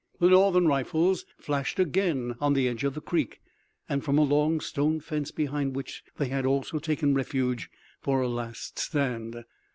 [0.19, 3.39] The Northern rifles flashed again on the edge of the creek,
[3.87, 7.69] and from a long stone fence, behind which they had also taken refuge
[8.01, 9.43] for a last stand.